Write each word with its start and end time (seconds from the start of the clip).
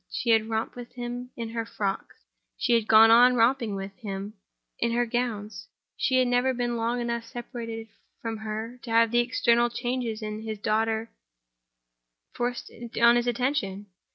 She 0.09 0.31
had 0.31 0.49
romped 0.49 0.75
with 0.75 0.93
him 0.95 1.29
in 1.37 1.49
her 1.49 1.63
frocks, 1.63 2.25
she 2.57 2.73
had 2.73 2.87
gone 2.87 3.11
on 3.11 3.35
romping 3.35 3.75
with 3.75 3.95
him 3.97 4.33
in 4.79 4.93
her 4.93 5.05
gowns. 5.05 5.67
He 5.95 6.15
had 6.17 6.27
never 6.27 6.55
been 6.55 6.75
long 6.75 6.99
enough 6.99 7.23
separated 7.23 7.87
from 8.19 8.37
her 8.37 8.79
to 8.81 8.89
have 8.89 9.11
the 9.11 9.19
external 9.19 9.69
changes 9.69 10.23
in 10.23 10.41
his 10.41 10.57
daughter 10.57 11.11
forced 12.33 12.73
on 12.99 13.15
his 13.15 13.27
attention. 13.27 13.91